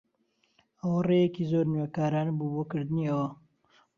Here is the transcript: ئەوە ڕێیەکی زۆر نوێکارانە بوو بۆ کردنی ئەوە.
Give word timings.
ئەوە 0.81 0.99
ڕێیەکی 1.07 1.49
زۆر 1.51 1.65
نوێکارانە 1.73 2.33
بوو 2.37 2.51
بۆ 2.53 2.63
کردنی 2.71 3.09
ئەوە. 3.11 3.27